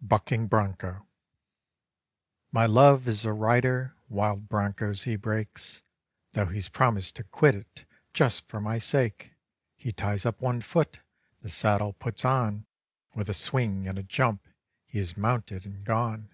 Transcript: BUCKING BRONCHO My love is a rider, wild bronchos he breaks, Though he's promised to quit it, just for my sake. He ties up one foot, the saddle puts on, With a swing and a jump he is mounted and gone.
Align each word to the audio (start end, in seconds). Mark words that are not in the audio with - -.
BUCKING 0.00 0.46
BRONCHO 0.46 1.06
My 2.52 2.64
love 2.64 3.06
is 3.06 3.26
a 3.26 3.34
rider, 3.34 3.94
wild 4.08 4.48
bronchos 4.48 5.02
he 5.02 5.14
breaks, 5.16 5.82
Though 6.32 6.46
he's 6.46 6.70
promised 6.70 7.16
to 7.16 7.24
quit 7.24 7.54
it, 7.54 7.84
just 8.14 8.48
for 8.48 8.62
my 8.62 8.78
sake. 8.78 9.32
He 9.76 9.92
ties 9.92 10.24
up 10.24 10.40
one 10.40 10.62
foot, 10.62 11.00
the 11.42 11.50
saddle 11.50 11.92
puts 11.92 12.24
on, 12.24 12.64
With 13.14 13.28
a 13.28 13.34
swing 13.34 13.86
and 13.86 13.98
a 13.98 14.02
jump 14.02 14.48
he 14.86 14.98
is 14.98 15.18
mounted 15.18 15.66
and 15.66 15.84
gone. 15.84 16.30